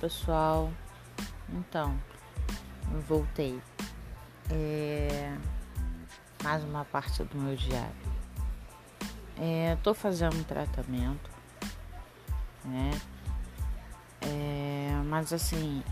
pessoal. 0.00 0.70
Então, 1.50 1.98
voltei. 3.06 3.60
É, 4.50 5.36
mais 6.42 6.64
uma 6.64 6.84
parte 6.84 7.22
do 7.22 7.38
meu 7.38 7.54
diário. 7.54 8.10
É, 9.38 9.76
tô 9.82 9.94
fazendo 9.94 10.36
um 10.36 10.42
tratamento, 10.42 11.30
né? 12.64 12.90
É, 14.22 15.00
mas 15.06 15.32
assim 15.32 15.82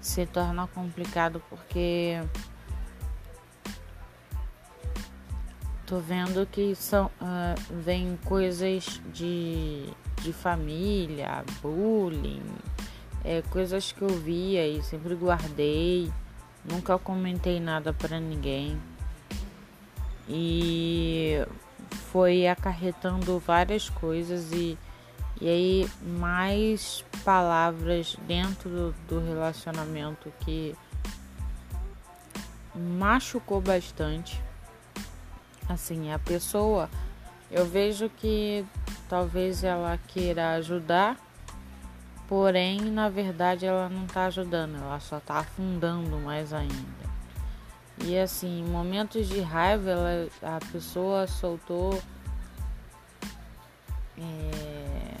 se 0.00 0.26
torna 0.26 0.66
complicado 0.66 1.42
porque 1.48 2.20
tô 5.90 5.98
vendo 5.98 6.46
que 6.46 6.72
são 6.76 7.06
uh, 7.06 7.60
vem 7.82 8.16
coisas 8.24 9.02
de, 9.12 9.88
de 10.22 10.32
família, 10.32 11.44
bullying, 11.60 12.44
é, 13.24 13.42
coisas 13.50 13.90
que 13.90 14.00
eu 14.00 14.08
via 14.08 14.64
e 14.68 14.80
sempre 14.84 15.16
guardei, 15.16 16.08
nunca 16.64 16.96
comentei 16.96 17.58
nada 17.58 17.92
para 17.92 18.20
ninguém. 18.20 18.80
E 20.28 21.44
foi 22.12 22.46
acarretando 22.46 23.40
várias 23.40 23.90
coisas 23.90 24.52
e, 24.52 24.78
e 25.40 25.48
aí 25.48 25.90
mais 26.00 27.04
palavras 27.24 28.16
dentro 28.28 28.70
do, 28.70 28.94
do 29.08 29.26
relacionamento 29.26 30.32
que 30.38 30.72
machucou 32.76 33.60
bastante 33.60 34.40
Assim, 35.70 36.12
a 36.12 36.18
pessoa, 36.18 36.90
eu 37.48 37.64
vejo 37.64 38.08
que 38.08 38.66
talvez 39.08 39.62
ela 39.62 39.96
queira 40.08 40.54
ajudar, 40.54 41.16
porém, 42.26 42.80
na 42.80 43.08
verdade, 43.08 43.66
ela 43.66 43.88
não 43.88 44.04
está 44.04 44.24
ajudando, 44.24 44.74
ela 44.74 44.98
só 44.98 45.18
está 45.18 45.38
afundando 45.38 46.18
mais 46.18 46.52
ainda. 46.52 46.74
E 48.04 48.18
assim, 48.18 48.62
em 48.62 48.64
momentos 48.64 49.28
de 49.28 49.40
raiva, 49.40 49.90
ela, 49.90 50.28
a 50.42 50.72
pessoa 50.72 51.28
soltou 51.28 52.02
é, 54.18 55.14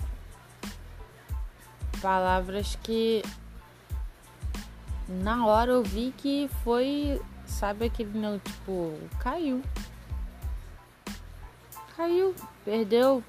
palavras 2.02 2.76
que 2.82 3.22
na 5.06 5.46
hora 5.46 5.70
eu 5.70 5.84
vi 5.84 6.12
que 6.16 6.50
foi, 6.64 7.22
sabe 7.46 7.84
aquele 7.84 8.18
meu 8.18 8.40
tipo, 8.40 8.98
caiu 9.20 9.62
caiu, 12.00 12.34
perdeu 12.64 13.22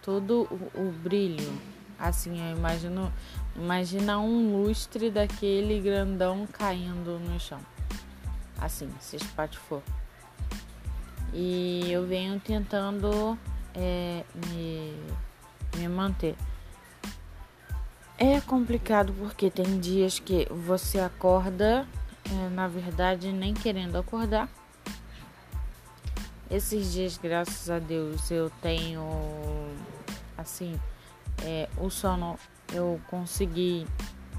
todo 0.00 0.46
o, 0.48 0.80
o 0.80 0.92
brilho. 0.92 1.52
Assim, 1.98 2.40
eu 2.40 2.56
imagino, 2.56 3.12
imagina 3.56 4.20
um 4.20 4.62
lustre 4.62 5.10
daquele 5.10 5.80
grandão 5.80 6.46
caindo 6.52 7.18
no 7.18 7.40
chão. 7.40 7.58
Assim, 8.60 8.88
se 9.00 9.16
espatifou. 9.16 9.82
E 11.34 11.90
eu 11.90 12.06
venho 12.06 12.38
tentando 12.38 13.36
é, 13.74 14.22
me, 14.46 14.94
me 15.76 15.88
manter. 15.88 16.36
É 18.16 18.40
complicado 18.40 19.12
porque 19.18 19.50
tem 19.50 19.80
dias 19.80 20.20
que 20.20 20.46
você 20.48 21.00
acorda, 21.00 21.88
é, 22.24 22.48
na 22.50 22.68
verdade, 22.68 23.32
nem 23.32 23.52
querendo 23.52 23.98
acordar 23.98 24.48
esses 26.50 26.92
dias, 26.92 27.16
graças 27.16 27.70
a 27.70 27.78
Deus, 27.78 28.28
eu 28.30 28.50
tenho 28.60 29.06
assim, 30.36 30.78
é, 31.44 31.68
o 31.78 31.88
sono 31.88 32.36
eu 32.72 33.00
consegui, 33.08 33.86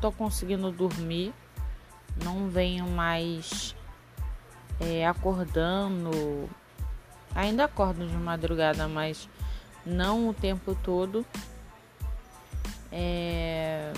tô 0.01 0.11
conseguindo 0.11 0.69
dormir, 0.71 1.33
não 2.23 2.49
venho 2.49 2.85
mais 2.87 3.73
é, 4.79 5.07
acordando, 5.07 6.49
ainda 7.33 7.63
acordo 7.63 8.05
de 8.05 8.15
madrugada, 8.15 8.89
mas 8.89 9.29
não 9.85 10.27
o 10.27 10.33
tempo 10.33 10.75
todo. 10.83 11.25
É, 12.91 13.93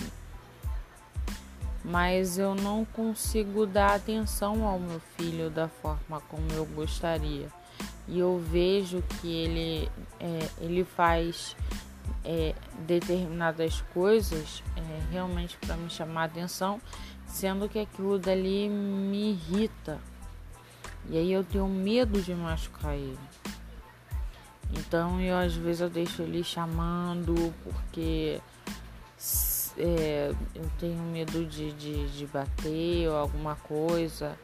mas 1.83 2.37
eu 2.37 2.53
não 2.53 2.85
consigo 2.85 3.65
dar 3.65 3.95
atenção 3.95 4.67
ao 4.67 4.79
meu 4.79 4.99
filho 5.17 5.49
da 5.49 5.67
forma 5.67 6.21
como 6.29 6.47
eu 6.53 6.63
gostaria 6.63 7.49
e 8.07 8.19
eu 8.19 8.37
vejo 8.39 9.01
que 9.21 9.31
ele, 9.31 9.89
é, 10.19 10.49
ele 10.59 10.83
faz 10.83 11.55
é, 12.23 12.53
determinadas 12.79 13.81
coisas 13.93 14.63
é, 14.75 15.11
realmente 15.11 15.57
para 15.57 15.75
me 15.77 15.89
chamar 15.89 16.23
a 16.23 16.25
atenção, 16.25 16.81
sendo 17.25 17.69
que 17.69 17.79
aquilo 17.79 18.19
dali 18.19 18.69
me 18.69 19.31
irrita. 19.31 19.99
E 21.09 21.17
aí 21.17 21.31
eu 21.31 21.43
tenho 21.43 21.67
medo 21.67 22.21
de 22.21 22.33
machucar 22.33 22.93
ele. 22.93 23.19
Então 24.71 25.19
eu 25.21 25.37
às 25.37 25.53
vezes 25.53 25.81
eu 25.81 25.89
deixo 25.89 26.21
ele 26.21 26.43
chamando 26.43 27.53
porque 27.63 28.39
é, 29.77 30.33
eu 30.55 30.71
tenho 30.79 31.01
medo 31.03 31.45
de, 31.45 31.71
de, 31.73 32.07
de 32.09 32.25
bater 32.27 33.07
ou 33.09 33.15
alguma 33.15 33.55
coisa. 33.55 34.37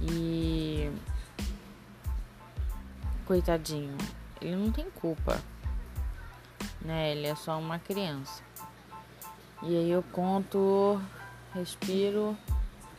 E 0.00 0.90
coitadinho, 3.22 3.96
ele 4.40 4.56
não 4.56 4.70
tem 4.70 4.90
culpa, 4.90 5.40
né? 6.80 7.12
Ele 7.12 7.26
é 7.26 7.34
só 7.34 7.58
uma 7.58 7.78
criança. 7.78 8.42
E 9.62 9.76
aí 9.76 9.90
eu 9.90 10.02
conto, 10.12 11.00
respiro 11.54 12.36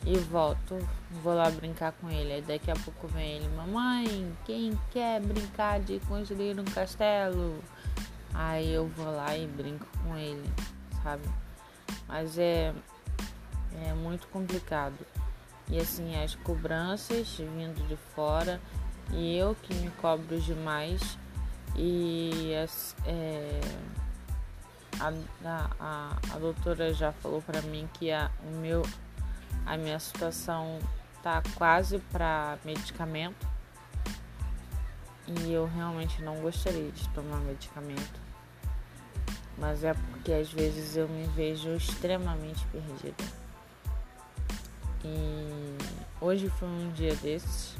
e 0.06 0.16
volto. 0.18 0.78
Vou 1.22 1.34
lá 1.34 1.50
brincar 1.50 1.92
com 1.92 2.10
ele. 2.10 2.32
Aí 2.32 2.42
daqui 2.42 2.70
a 2.70 2.74
pouco 2.74 3.06
vem 3.08 3.36
ele, 3.36 3.48
mamãe, 3.56 4.32
quem 4.44 4.78
quer 4.90 5.20
brincar 5.20 5.80
de 5.80 6.00
construir 6.00 6.58
um 6.58 6.64
castelo? 6.64 7.62
Aí 8.32 8.72
eu 8.72 8.88
vou 8.88 9.14
lá 9.14 9.36
e 9.36 9.46
brinco 9.46 9.86
com 10.02 10.16
ele, 10.16 10.50
sabe? 11.02 11.28
Mas 12.08 12.38
é, 12.38 12.74
é 13.86 13.92
muito 13.92 14.26
complicado. 14.28 14.98
E 15.68 15.78
assim, 15.78 16.14
as 16.22 16.34
cobranças 16.34 17.36
vindo 17.36 17.86
de 17.86 17.96
fora 18.14 18.60
e 19.12 19.36
eu 19.36 19.54
que 19.62 19.74
me 19.74 19.90
cobro 19.92 20.40
demais. 20.40 21.18
E 21.76 22.52
é, 23.06 23.60
a, 25.00 25.12
a, 25.80 26.16
a 26.32 26.38
doutora 26.38 26.94
já 26.94 27.12
falou 27.12 27.42
para 27.42 27.60
mim 27.62 27.88
que 27.94 28.10
a, 28.10 28.30
o 28.44 28.56
meu, 28.58 28.82
a 29.66 29.76
minha 29.76 29.98
situação 29.98 30.78
tá 31.22 31.42
quase 31.56 31.98
para 32.12 32.58
medicamento. 32.64 33.46
E 35.26 35.52
eu 35.52 35.66
realmente 35.66 36.22
não 36.22 36.36
gostaria 36.40 36.90
de 36.90 37.08
tomar 37.08 37.38
medicamento, 37.38 38.20
mas 39.56 39.82
é 39.82 39.94
porque 39.94 40.30
às 40.30 40.52
vezes 40.52 40.96
eu 40.96 41.08
me 41.08 41.26
vejo 41.28 41.70
extremamente 41.70 42.62
perdida. 42.66 43.24
E 45.02 45.78
hoje 46.20 46.50
foi 46.50 46.68
um 46.68 46.92
dia 46.92 47.14
desses 47.16 47.74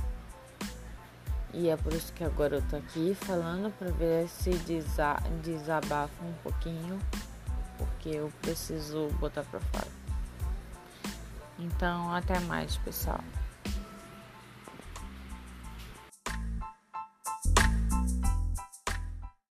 e 1.56 1.68
é 1.68 1.76
por 1.76 1.92
isso 1.92 2.12
que 2.12 2.24
agora 2.24 2.56
eu 2.56 2.62
tô 2.68 2.76
aqui 2.76 3.14
falando 3.14 3.72
para 3.78 3.90
ver 3.90 4.28
se 4.28 4.50
desa 4.50 5.16
desabafa 5.42 6.24
um 6.24 6.32
pouquinho, 6.42 6.98
porque 7.78 8.10
eu 8.10 8.32
preciso 8.42 9.08
botar 9.20 9.44
para 9.44 9.60
fora. 9.60 9.88
Então, 11.58 12.12
até 12.12 12.40
mais, 12.40 12.76
pessoal. 12.78 13.20